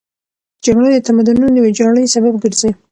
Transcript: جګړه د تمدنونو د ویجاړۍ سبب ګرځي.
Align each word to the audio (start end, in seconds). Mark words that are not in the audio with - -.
جګړه 0.65 0.87
د 0.91 0.97
تمدنونو 1.07 1.55
د 1.55 1.57
ویجاړۍ 1.65 2.05
سبب 2.15 2.33
ګرځي. 2.43 2.71